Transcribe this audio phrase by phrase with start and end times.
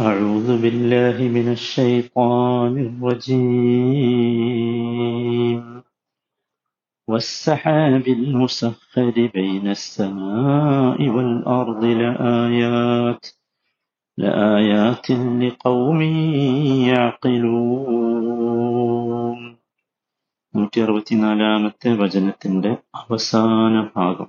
[0.00, 2.74] أعوذ بالله من الشيطان
[4.40, 5.62] الرجيم
[7.08, 13.26] والسحاب المسخر بين السماء والأرض لآيات
[14.18, 15.06] لآيات
[15.40, 16.00] لقوم
[18.00, 19.40] يعقلون
[20.54, 22.70] നൂറ്റി അറുപത്തിനാലാമത്തെ വചനത്തിന്റെ
[23.00, 24.28] അവസാന ഭാഗം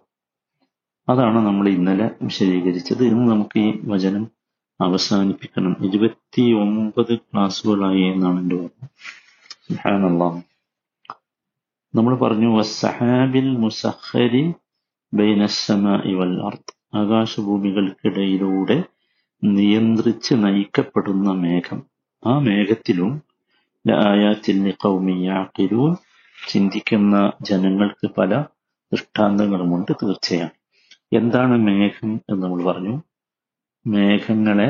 [1.07, 4.23] അതാണ് നമ്മൾ ഇന്നലെ വിശദീകരിച്ചത് ഇന്ന് നമുക്ക് ഈ വചനം
[4.80, 5.74] അവസാനിപ്പിക്കണം.
[5.86, 8.82] ഇരുപത്തി ഒമ്പത് ക്ലാസ്സുകളായി എന്നാണ് എന്റെ ഓർമ്മ.
[11.94, 14.42] നമ്മൾ പറഞ്ഞു വസ്സഹാബിൽ മുസഹരി
[15.12, 18.76] ബൈനസ്സമാഇ വൽ അർദ് ആകാശഭൂമികൾക്കിടയിലൂടെ
[19.42, 21.80] നിയന്ത്രിച്ച് നയിക്കപ്പെടുന്ന മേഘം.
[22.22, 23.12] ആ മേഘത്തിലും
[24.08, 24.56] ആയാത്തിൽ
[25.28, 25.92] യഅഖിലൂൻ
[26.38, 27.16] ചിന്തിക്കുന്ന
[27.48, 28.32] ജനങ്ങൾക്ക് പല
[28.92, 30.54] ദൃഷ്ടാന്തങ്ങളുമുണ്ട് തീർച്ചയാണ്
[31.12, 32.94] എന്താണ് മേഘം എന്ന് നമ്മൾ പറഞ്ഞു?
[33.86, 34.68] മേഘങ്ങളെ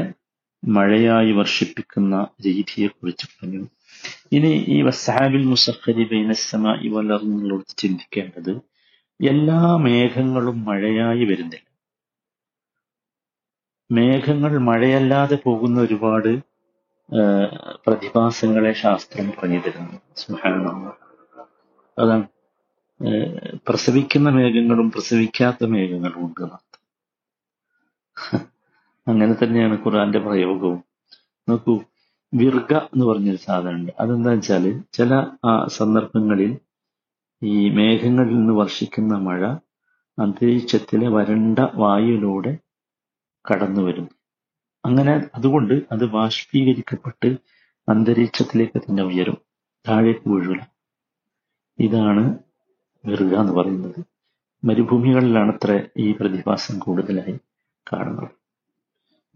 [0.63, 2.15] മഴയായി വർഷിപ്പിക്കുന്ന
[2.47, 3.63] രീതിയെക്കുറിച്ച് പറഞ്ഞു.
[4.33, 8.53] ഇനി ഈ വസാബിൽ മുസഖരി ബൈനസ്സമായി വലർന്നുള്ളോട് ചിന്തിക്കേണ്ടത്
[9.21, 11.67] എല്ലാ മേഘങ്ങളും മഴയായി വരുന്നില്ല.
[13.91, 16.33] മേഘങ്ങൾ മഴയല്ലാതെ പോകുന്ന ഒരുപാട്
[17.87, 19.97] പ്രതിഭാസങ്ങളെ ശാസ്ത്രം പറഞ്ഞു തരുന്നു.
[21.99, 22.27] അതാണ്.
[23.69, 26.41] പ്രസവിക്കുന്ന മേഘങ്ങളും പ്രസവിക്കാത്ത മേഘങ്ങളും ഉണ്ട്
[29.07, 30.85] അങ്ങനെ തന്നെയാണ് ഖുറാന്റെ പ്രയോഗവും.
[31.49, 31.75] നോക്കൂ
[32.35, 33.93] വിർഗ എന്ന് പറഞ്ഞൊരു സാധനമുണ്ട്.
[34.01, 35.13] അതെന്താ വെച്ചാൽ ചില
[35.45, 36.53] ആ സന്ദർഭങ്ങളിൽ
[37.43, 39.43] ഈ മേഘങ്ങളിൽ നിന്ന് വർഷിക്കുന്ന മഴ
[40.19, 42.53] അന്തരീക്ഷത്തിലെ വരണ്ട വായുവിലൂടെ
[43.45, 44.11] കടന്നു വരുന്നു.
[44.85, 47.29] അങ്ങനെ അതുകൊണ്ട് അത് ബാഷ്പീകരിക്കപ്പെട്ട്
[47.89, 49.39] അന്തരീക്ഷത്തിലേക്ക് തന്നെ ഉയരും.
[49.89, 50.61] താഴേക്ക് വീഴൂല.
[51.79, 52.25] ഇതാണ്
[53.05, 54.01] വിർഗ എന്ന് പറയുന്നത്.
[54.65, 57.39] മരുഭൂമികളിലാണ് അത്ര ഈ പ്രതിഭാസം കൂടുതലായി
[57.93, 58.46] കാണുന്നത്.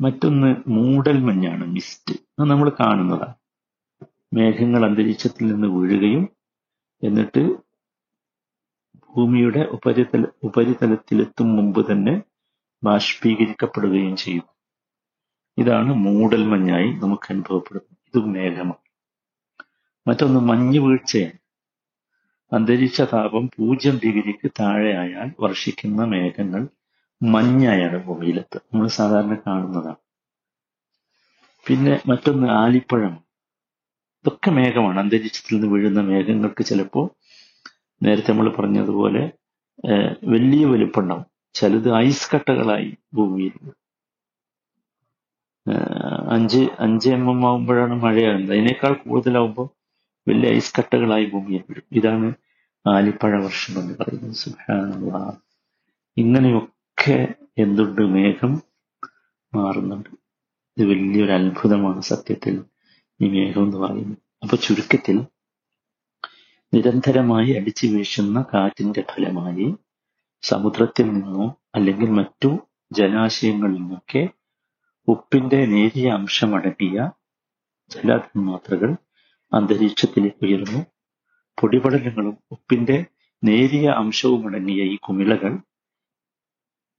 [0.00, 3.36] മറ്റൊന്ന് മൂടൽമഞ്ഞാണ് മിസ്റ്റ് അത് നമ്മൾ കാണുന്നതാണ്
[4.34, 6.24] മേഘങ്ങൾ അന്തരീക്ഷത്തിൽ നിന്ന് വീഴുകയും
[7.02, 7.42] എന്നിട്ട്
[9.14, 12.14] ഭൂമിയുടെ ഉപരിതല ഉപരിതലത്തിലെത്തും മുമ്പ് തന്നെ
[12.82, 14.47] ബാഷ്പീകരിക്കപ്പെടുകയും ചെയ്യും.
[15.58, 17.96] ഇതാണ് മൂടൽമഞ്ഞായി നമുക്ക് അനുഭവപ്പെടുന്നത്.
[18.08, 18.82] ഇതും മേഘമാണ്.
[20.06, 21.36] മറ്റൊന്ന് മഞ്ഞ് വീഴ്ചയാണ്.
[22.52, 26.62] അന്തരീക്ഷ താപം പൂജ്യം ഡിഗ്രിക്ക് താഴെയായാൽ വർഷിക്കുന്ന മേഘങ്ങൾ
[27.22, 30.00] മഞ്ഞായാണ് ഭൂമിയിലെത്ത് നമ്മൾ സാധാരണ കാണുന്നതാണ്.
[31.66, 33.14] പിന്നെ മറ്റൊന്ന് ആലിപ്പഴം.
[34.22, 34.98] ഇതൊക്കെ മേഘമാണ്.
[35.00, 37.06] അന്തരീക്ഷത്തിൽ നിന്ന് വീഴുന്ന മേഘങ്ങൾക്ക് ചിലപ്പോൾ
[38.03, 39.22] നേരത്തെ നമ്മൾ പറഞ്ഞതുപോലെ
[40.25, 41.26] വലിയ വലുപ്പുണ്ടാവും.
[41.54, 43.54] ചിലത് ഐസ് കട്ടകളായി ഭൂമിയിൽ.
[46.31, 48.52] അഞ്ച് അഞ്ച് എം എം ആകുമ്പോഴാണ് മഴയാകുന്നത്.
[48.52, 49.69] അതിനേക്കാൾ കൂടുതലാവുമ്പോൾ
[50.28, 51.87] വലിയ ഐസ് കട്ടകളായി ഭൂമിയിൽ വീഴും.
[51.92, 52.28] ഇതാണ്
[52.87, 54.34] ആലിപ്പഴ വർഷം എന്ന് പറയുന്നത്.
[54.34, 55.41] സുഹാനുള്ള
[56.16, 56.79] ഇങ്ങനെയൊക്കെ
[57.59, 58.62] എന്തുണ്ട് മേഘം?
[59.55, 60.09] മാറുന്നുണ്ട്.
[60.77, 62.65] ഇത് വലിയൊരു അത്ഭുതമാണ് സത്യത്തിൽ
[63.21, 64.19] ഈ മേഘം എന്ന് പറയുന്നത്.
[64.43, 65.16] അപ്പൊ ചുരുക്കത്തിൽ
[66.75, 69.75] നിരന്തരമായി അടിച്ചു വീശുന്ന കാറ്റിന്റെ ഫലമായി
[70.43, 72.50] സമുദ്രത്തിൽ നിന്നോ അല്ലെങ്കിൽ മറ്റു
[72.93, 74.28] ജലാശയങ്ങളിൽ നിന്നൊക്കെ
[75.09, 77.11] ഉപ്പിന്റെ നേരിയ അംശമടങ്ങിയ
[77.91, 78.97] ജലതന്മാത്രകൾ
[79.55, 80.87] അന്തരീക്ഷത്തിലേക്ക് ഉയരുന്നു.
[81.61, 83.05] പൊടിപടലങ്ങളും ഉപ്പിന്റെ
[83.44, 85.59] നേരിയ അംശവും അടങ്ങിയ ഈ കുമിളകൾ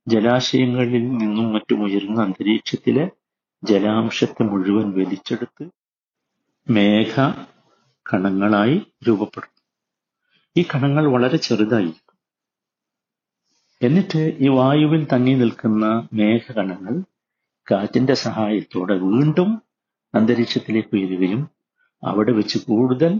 [0.07, 3.05] ജലാശയങ്ങളിൽ നിന്നും മറ്റും ഉയരുന്ന അന്തരീക്ഷത്തിലെ
[3.63, 5.63] ജലാംശത്തെ മുഴുവൻ വലിച്ചെടുത്ത്
[6.67, 7.13] മേഘ
[8.05, 9.59] കണങ്ങളായി രൂപപ്പെടുന്നു
[10.55, 12.07] ഈ കണങ്ങൾ വളരെ ചെറുതായിരിക്കും.
[13.81, 16.95] എന്നിട്ട് ഈ വായുവിൽ തങ്ങി നിൽക്കുന്ന മേഘകണങ്ങൾ
[17.67, 19.49] കാറ്റിന്റെ സഹായത്തോടെ വീണ്ടും
[20.13, 21.41] അന്തരീക്ഷത്തിലേക്ക് ഉയരുകയും
[22.03, 23.11] അവിടെ വെച്ച് കൂടുതൽ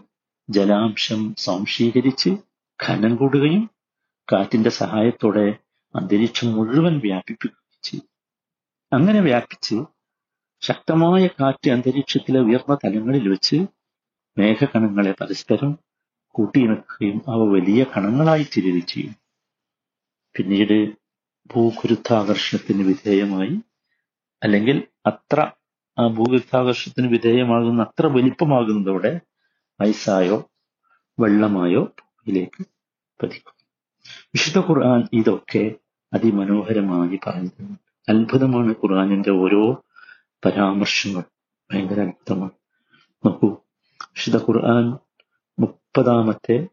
[0.49, 2.31] ജലാംശം സംശീകരിച്ച്
[2.79, 3.63] ഖനം കൂടുകയും
[4.27, 5.47] കാറ്റിന്റെ സഹായത്തോടെ
[5.95, 8.07] അന്തരീക്ഷം മുഴുവൻ വ്യാപിപ്പിക്കുകയും ചെയ്തു
[8.91, 9.75] അങ്ങനെ വ്യാപിച്ച്
[10.61, 13.57] ശക്തമായ കാറ്റ് അന്തരീക്ഷത്തിലെ ഉയർന്ന തലങ്ങളിൽ വെച്ച്
[14.37, 15.71] മേഘകണങ്ങളെ പരസ്പരം
[16.35, 19.15] കൂട്ടിയിണക്കുകയും അവ വലിയ കണങ്ങളായി തീരുകയും ചെയ്യും.
[20.35, 20.77] പിന്നീട്
[21.49, 23.55] ഭൂഗുരുത്വാകർഷണത്തിന് വിധേയമായി
[24.41, 25.39] അല്ലെങ്കിൽ അത്ര
[25.97, 29.21] ആ ഭൂഗുരുത്വാകർഷണത്തിന് വിധേയമാകുന്ന അത്ര വലിപ്പമാകുന്നതോടെ
[29.79, 30.37] ഐസായോ
[31.17, 32.61] വെള്ളമായോ ഭൂമിയിലേക്ക്
[33.19, 33.55] പതിക്കും.
[34.33, 35.63] വിശുദ്ധ ഖുർആൻ ഇതൊക്കെ
[36.13, 37.77] അതിമനോഹരമായി പറയുന്നു.
[38.09, 39.83] അത്ഭുതമാണ് ഖുർആാനിന്റെ ഓരോ
[40.45, 41.23] പരാമർശങ്ങൾ
[41.73, 42.51] ഭയങ്കര അത്ഭുതമാണ്.
[43.25, 43.57] നോക്കൂ
[44.03, 44.97] വിശുദ്ധ ഖുർആൻ
[45.59, 46.67] മുപ്പതാമത്തെ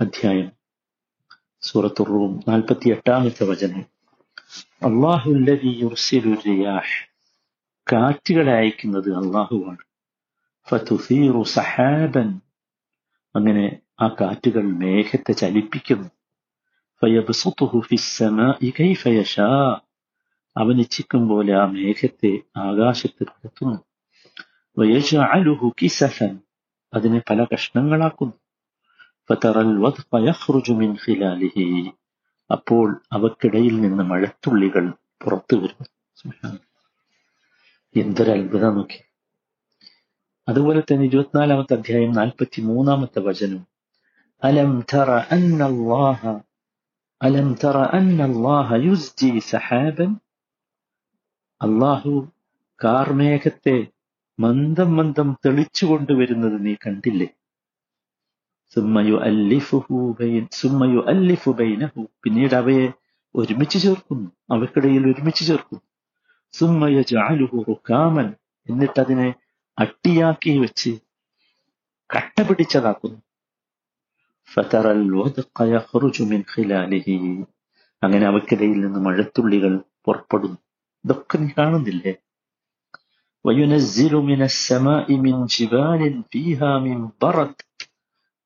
[0.00, 0.52] അധ്യായം
[1.60, 3.92] സൂറത്തു റൂം നാൽപ്പത്തി എട്ടാമത്തെ വചനം
[4.60, 7.12] അള്ളാഹുല്ലതി യുർസിലു റിയാഹ്
[7.92, 9.78] കാറ്റുകളെ അയക്കുന്നത് അള്ളാഹുവാണ്.
[11.44, 12.40] സഹാബൻ.
[13.36, 16.08] അങ്ങനെ ആ കാറ്റുകൾ മേഘത്തെ ചലിപ്പിക്കുന്നു.
[17.02, 19.80] ഫയബ്സുതുഹു ഫിസ്സമാഇ കൈഫ യശാ
[20.56, 23.78] അവൻ ഇച്ഛിക്കും പോലെ ആ മേഘത്തെ ആകാശത്ത് പരത്തുന്നു
[24.78, 26.38] വയജഅലുഹു കിസഫൻ.
[26.94, 28.32] അതിനെ പല കഷ്ണങ്ങളാക്കുന്നു.
[29.30, 31.90] ഫതറൽ വദ്ഖ യഖ്റുജു മിൻ ഖിലാലിഹി.
[32.50, 36.58] അപ്പോൾ അവക്കിടയിൽ നിന്ന് മഴത്തുള്ളികൾ പുറത്തു വരുന്നു.
[37.96, 38.98] എന്തൊരു അത്ഭുതം നോക്കി.
[40.48, 43.66] അതുപോലെ തന്നെ ഇരുപത്തിനാലാമത്തെ അധ്യായം നാൽപ്പത്തി മൂന്നാമത്തെ വചനം.
[44.44, 46.40] അലം തറ അന്നല്ലാഹ
[47.22, 47.76] അലം തറ
[48.28, 50.10] الله يزجي സഹാബൻ
[51.60, 52.12] അള്ളാഹു
[52.84, 53.76] കാർമേഘത്തെ
[54.38, 57.28] മന്ദം മന്ദം തെളിച്ചു കൊണ്ടുവരുന്നത് നീ കണ്ടില്ലേ?
[62.22, 62.86] പിന്നീട് അവയെ
[63.34, 64.28] ഒരുമിച്ച് ചേർക്കുന്നു.
[64.50, 65.84] അവക്കിടയിൽ ഒരുമിച്ച് ചേർക്കുന്നു.
[66.54, 69.28] സുമ്മയുറുക്കാമൻ എന്നിട്ട് എന്നിട്ടതിനെ
[69.78, 70.92] അട്ടിയാക്കി വെച്ച്
[72.10, 73.18] കട്ട പിടിച്ചതാക്കുന്നു
[74.48, 75.02] ഫതറൽ
[76.24, 77.16] മിൻ ഖിലാലിഹി
[78.02, 80.58] അങ്ങനെ അവക്കിടയിൽ നിന്ന് മഴത്തുള്ളികൾ പുറപ്പെടുന്നു
[81.04, 82.14] ഇതൊക്കെ നീ കാണുന്നില്ലേ?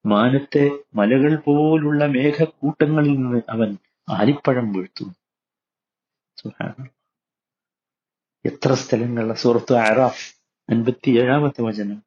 [0.07, 3.77] മാനത്തെ മലകൾ പോലുള്ള മേഘക്കൂട്ടങ്ങളിൽ നിന്ന് അവൻ
[4.09, 5.15] ആലിപ്പഴം വീഴ്ത്തുന്നു.
[8.45, 10.27] എത്ര സ്ഥലങ്ങളിലെ സുഹൃത്തു ആറാഫ്
[10.71, 12.06] അൻപത്തി ഏഴാമത്തെ വചനം.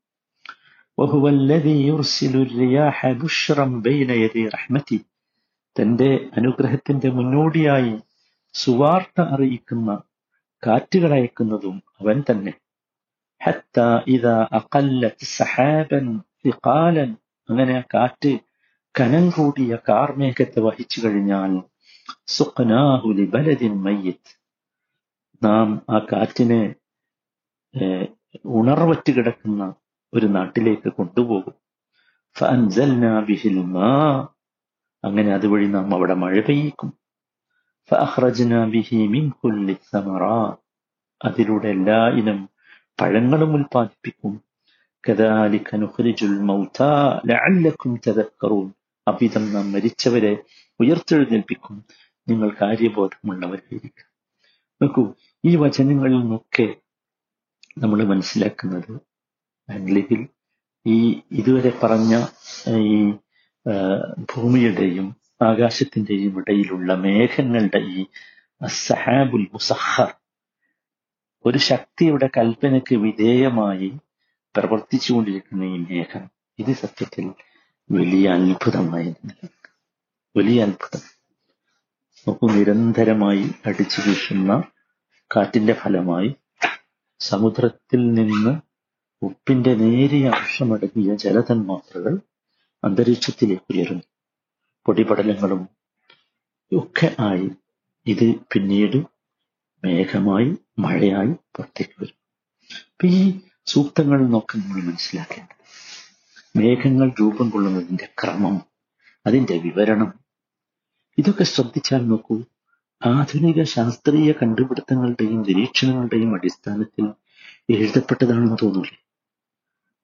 [0.99, 4.99] وهو الذي يرسل الرياح بشرا بين يدي رحمتي
[5.77, 6.09] തന്റെ
[6.39, 7.95] അനുഗ്രഹത്തിന്റെ മുന്നോടിയായി
[8.55, 9.89] സുവാർത്ത അറിയിക്കുന്ന
[10.63, 12.53] കാറ്റുകൾ അയക്കുന്നതും അവൻ തന്നെ
[13.41, 13.77] ഹത്ത
[14.13, 16.07] ഇതാ അഖല്ലത്ത് സഹാബൻ
[16.43, 17.07] ثقالا
[17.49, 18.33] അങ്ങനെ ആ കാറ്റ്
[18.95, 21.53] കനം കൂടിയ കാർമേഘത്തെ വഹിച്ചു കഴിഞ്ഞാൽ
[22.35, 24.33] സുഖനാഹുലി ബലദിൻ മയ്യത്ത്
[25.43, 26.63] നാം ആ കാറ്റിനെ
[28.59, 29.63] ഉണർവറ്റ് കിടക്കുന്ന
[30.14, 31.54] ഒരു നാട്ടിലേക്ക് കൊണ്ടുപോകും.
[35.04, 36.94] അങ്ങനെ അതുവഴി നാം അവിടെ മഴ പെയ്യിക്കും.
[41.24, 42.50] അതിലൂടെ എല്ലാ ഇനം
[43.02, 44.44] പഴങ്ങളും ഉൽപ്പാദിപ്പിക്കും.
[49.08, 50.38] അവിധം നാം മരിച്ചവരെ
[50.80, 51.86] ഉയർത്തെഴുന്നേൽപ്പിക്കും.
[52.30, 54.10] നിങ്ങൾ കാര്യബോധമുള്ളവരായിരിക്കും.
[54.82, 55.14] നോക്കൂ
[55.46, 56.76] ഈ വചനങ്ങളിൽ നിന്നൊക്കെ
[57.78, 59.09] നമ്മൾ മനസ്സിലാക്കുന്നത്
[59.70, 60.28] അല്ലെങ്കിൽ
[60.86, 62.14] ഈ ഇതുവരെ പറഞ്ഞ
[62.88, 63.12] ഈ
[64.34, 68.06] ഭൂമിയുടെയും ആകാശത്തിന്റെയും ഇടയിലുള്ള മേഘങ്ങളുടെ ഈ
[68.68, 70.10] സഹാബുൽ മുസഹർ
[71.46, 73.90] ഒരു ശക്തിയുടെ കൽപ്പനയ്ക്ക് വിധേയമായി
[74.56, 76.24] പ്രവർത്തിച്ചുകൊണ്ടിരിക്കുന്ന ഈ മേഘം.
[76.60, 77.26] ഇത് സത്യത്തിൽ
[77.92, 79.34] വലിയ അത്ഭുതമായിരുന്നു.
[80.36, 81.04] വലിയ അത്ഭുതം.
[82.28, 84.64] നോക്കൂ നിരന്തരമായി അടിച്ചു വീശുന്ന
[85.32, 86.36] കാറ്റിന്റെ ഫലമായി
[87.20, 88.54] സമുദ്രത്തിൽ നിന്ന്
[89.22, 92.20] ഉപ്പിന്റെ നേരിയ അംശമടങ്ങിയ ജലതന്മാത്രകൾ
[92.84, 94.04] അന്തരീക്ഷത്തിലേക്ക് ഉയരുന്നു.
[94.86, 95.62] പൊടിപടലങ്ങളും
[96.72, 97.50] ഒക്കെ ആയി
[98.08, 98.98] ഇത് പിന്നീട്
[99.84, 102.18] മേഘമായി മഴയായി പുറത്തേക്ക് വരും.
[103.06, 105.56] ഈ സൂക്തങ്ങൾ നോക്കി നമ്മൾ മനസ്സിലാക്കേണ്ടത്.
[106.56, 108.62] മേഘങ്ങൾ രൂപം കൊള്ളുന്നതിന്റെ ക്രമം
[109.26, 110.14] അതിന്റെ വിവരണം
[111.18, 112.36] ഇതൊക്കെ ശ്രദ്ധിച്ചാൽ നോക്കൂ
[113.06, 117.06] ആധുനിക ശാസ്ത്രീയ കണ്ടുപിടുത്തങ്ങളുടെയും നിരീക്ഷണങ്ങളുടെയും അടിസ്ഥാനത്തിൽ
[117.70, 118.96] എഴുതപ്പെട്ടതാണെന്ന് തോന്നൂലേ?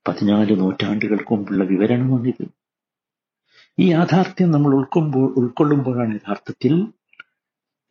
[0.07, 2.47] പതിനാല് നൂറ്റാണ്ടുകൾക്ക് മുമ്പുള്ള വിവരണമാണിത്.
[3.79, 6.87] ഈ യാഥാർത്ഥ്യം നമ്മൾ ഉൾക്കൊള്ളുമ്പോൾ ഉൾക്കൊള്ളുമ്പോഴാണ് യഥാർത്ഥത്തിൽ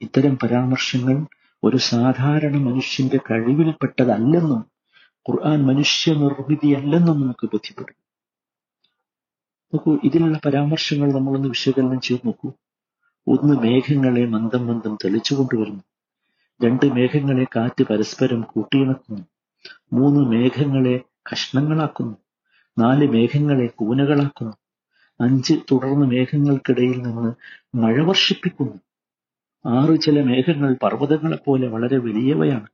[0.00, 1.26] ഇത്തരം പരാമർശങ്ങൾ
[1.64, 4.61] ഒരു സാധാരണ മനുഷ്യന്റെ കഴിവിൽപ്പെട്ടതല്ലെന്നും
[5.28, 7.97] ഖുർആൻ മനുഷ്യ നിർമ്മിതിയല്ലെന്നും നമുക്ക് ബോധ്യപ്പെടും.
[9.75, 12.52] നോക്കൂ ഇതിലുള്ള പരാമർശങ്ങൾ നമ്മളൊന്ന് വിശകലനം ചെയ്ത് നോക്കൂ.
[13.26, 15.83] ഒന്ന് മേഘങ്ങളെ മന്ദം മന്ദം തെളിച്ചുകൊണ്ടുവരുന്നു
[16.64, 19.23] രണ്ട് മേഘങ്ങളെ കാറ്റ് പരസ്പരം കൂട്ടിയിണക്കുന്നു.
[19.92, 22.16] മൂന്ന് മേഘങ്ങളെ കഷ്ണങ്ങളാക്കുന്നു.
[22.76, 24.54] നാല് മേഘങ്ങളെ കൂനകളാക്കുന്നു.
[25.21, 27.35] അഞ്ച് തുടർന്ന് മേഘങ്ങൾക്കിടയിൽ നിന്ന്
[27.76, 28.76] മഴ വർഷിപ്പിക്കുന്നു.
[29.64, 32.69] ആറ് ചില മേഘങ്ങൾ പർവതങ്ങളെ പോലെ വളരെ വലിയവയാണ്.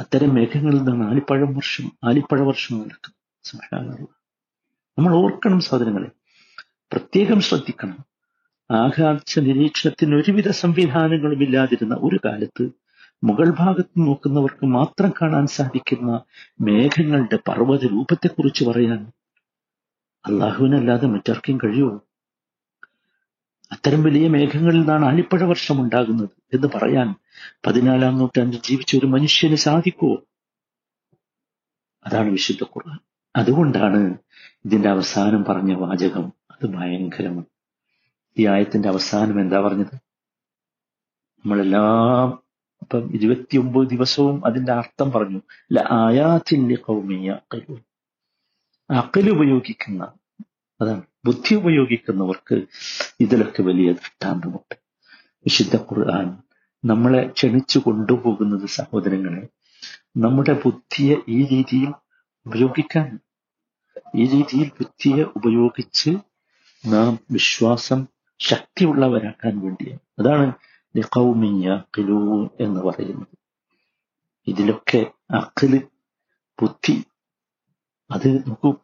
[0.00, 4.06] അത്തരം മേഘങ്ങളിൽ നിന്നാണ് ആലിപ്പഴം വർഷം ആലിപ്പഴ വർഷം നടക്കുന്നത്
[4.98, 6.10] നമ്മൾ ഓർക്കണം സാധനങ്ങളെ.
[6.92, 7.98] പ്രത്യേകം ശ്രദ്ധിക്കണം.
[8.70, 12.64] ആകാശ നിരീക്ഷണത്തിന് ഒരുവിധ സംവിധാനങ്ങളും ഇല്ലാതിരുന്ന ഒരു കാലത്ത്
[13.24, 16.10] മുകൾ ഭാഗത്ത് നോക്കുന്നവർക്ക് മാത്രം കാണാൻ സാധിക്കുന്ന
[16.60, 19.00] മേഘങ്ങളുടെ പർവത രൂപത്തെക്കുറിച്ച് പറയാൻ
[20.24, 21.94] അള്ളാഹുവിനല്ലാതെ മറ്റാർക്കും കഴിയുമോ
[23.70, 27.08] അത്തരം വലിയ മേഘങ്ങളിൽ നിന്നാണ് ആലിപ്പഴ വർഷം ഉണ്ടാകുന്നത് എന്ന് പറയാൻ
[27.66, 30.16] പതിനാലാം നൂറ്റാണ്ടിൽ ജീവിച്ച ഒരു മനുഷ്യന് സാധിക്കുമോ
[32.04, 32.98] അതാണ് വിശുദ്ധ ഖുർആൻ.
[33.34, 34.00] അതുകൊണ്ടാണ്
[34.64, 37.48] ഇതിന്റെ അവസാനം പറഞ്ഞ വാചകം അത് ഭയങ്കരമാണ്.
[38.36, 39.94] ഈ ആയത്തിന്റെ അവസാനം എന്താ പറഞ്ഞത്?
[41.44, 42.28] നമ്മളെല്ലാം
[42.84, 45.40] ഇപ്പം ഇരുപത്തിയൊമ്പത് ദിവസവും അതിന്റെ അർത്ഥം പറഞ്ഞു.
[46.00, 47.28] ആയാത്തിന്റെ കൗമിയ
[48.90, 50.02] അക്കൽ ഉപയോഗിക്കുന്ന
[50.80, 52.56] അതാണ് ബുദ്ധി ഉപയോഗിക്കുന്നവർക്ക്
[53.20, 54.74] ഇതിലൊക്കെ വലിയ ദൃഷ്ടാന്തമുണ്ട്.
[55.46, 56.26] വിശുദ്ധ ഖുർആൻ
[56.84, 59.42] നമ്മളെ ക്ഷണിച്ചു കൊണ്ടുപോകുന്നത് സഹോദരങ്ങളെ
[60.16, 61.90] നമ്മുടെ ബുദ്ധിയെ ഈ രീതിയിൽ
[62.46, 63.06] ഉപയോഗിക്കാൻ
[64.20, 66.10] ഈ രീതിയിൽ ബുദ്ധിയെ ഉപയോഗിച്ച്
[66.84, 68.00] നാം വിശ്വാസം
[68.40, 70.02] ശക്തിയുള്ളവരാക്കാൻ വേണ്ടിയാണ്.
[70.20, 70.46] അതാണ്
[72.60, 73.26] എന്ന് പറയുന്നത്
[74.46, 75.88] ഇതിലൊക്കെ അക്കൽ
[76.62, 77.04] ബുദ്ധി.
[78.10, 78.74] അത് നോക്കൂ.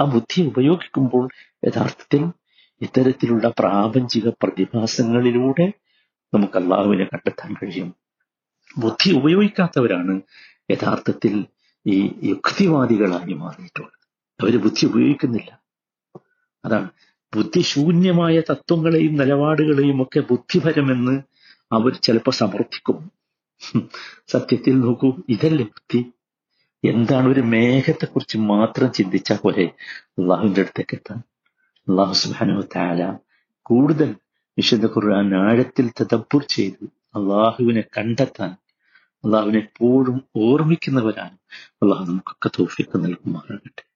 [0.00, 1.28] ആ ബുദ്ധി ഉപയോഗിക്കുമ്പോൾ
[1.66, 2.32] യഥാർത്ഥത്തിൽ
[2.80, 5.72] ഇത്തരത്തിലുള്ള പ്രാപഞ്ചിക പ്രതിഭാസങ്ങളിലൂടെ
[6.34, 7.94] നമുക്ക് അള്ളാഹുവിനെ കണ്ടെത്താൻ കഴിയും.
[8.78, 10.20] ബുദ്ധി ഉപയോഗിക്കാത്തവരാണ്
[10.70, 11.46] യഥാർത്ഥത്തിൽ
[11.86, 13.98] ഈ യുക്തിവാദികളായി മാറിയിട്ടുള്ളത്.
[14.40, 15.62] അവർ ബുദ്ധി ഉപയോഗിക്കുന്നില്ല.
[16.64, 16.88] അതാണ്
[17.34, 21.22] ബുദ്ധിശൂന്യമായ തത്വങ്ങളെയും നിലപാടുകളെയും ഒക്കെ ബുദ്ധിപരമെന്ന്
[21.72, 23.10] അവർ ചിലപ്പോൾ സമർപ്പിക്കും
[24.28, 26.00] സത്യത്തിൽ നോക്കൂ ഇതല്ലേ ബുദ്ധി?
[26.84, 29.64] എന്താണ് ഒരു മേഘത്തെക്കുറിച്ച് മാത്രം ചിന്തിച്ചാൽ പോലെ
[30.18, 31.18] അള്ളാഹുവിന്റെ അടുത്തേക്ക് എത്താൻ.
[31.88, 33.18] അള്ളാഹു സുബാനു താല
[33.62, 34.16] കൂടുതൽ
[34.58, 36.84] വിശുദ്ധ ഖുർആൻ ആഴത്തിൽ തദബ്ബുർ ചെയ്ത്
[37.16, 38.52] അള്ളാഹുവിനെ കണ്ടെത്താൻ
[39.24, 41.36] അള്ളാഹുവിനെ എപ്പോഴും ഓർമ്മിക്കുന്നവരാണ്.
[41.82, 43.95] അള്ളാഹു നമുക്കൊക്കെ തോഫിക്ക് നൽകുമാറാകട്ടെ.